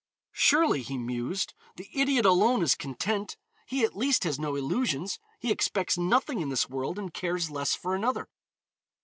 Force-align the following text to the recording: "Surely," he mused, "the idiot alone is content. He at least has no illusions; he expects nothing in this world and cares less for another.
"Surely," 0.33 0.81
he 0.81 0.97
mused, 0.97 1.53
"the 1.75 1.87
idiot 1.93 2.25
alone 2.25 2.63
is 2.63 2.73
content. 2.73 3.37
He 3.67 3.85
at 3.85 3.95
least 3.95 4.23
has 4.23 4.39
no 4.39 4.55
illusions; 4.55 5.19
he 5.37 5.51
expects 5.51 5.95
nothing 5.95 6.41
in 6.41 6.49
this 6.49 6.67
world 6.67 6.97
and 6.97 7.13
cares 7.13 7.51
less 7.51 7.75
for 7.75 7.93
another. 7.93 8.27